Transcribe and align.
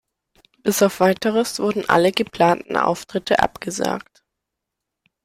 Bis 0.63 0.81
auf 0.81 0.99
weiteres 0.99 1.59
wurden 1.59 1.87
alle 1.87 2.11
geplanten 2.11 2.75
Auftritte 2.75 3.37
abgesagt. 3.37 4.23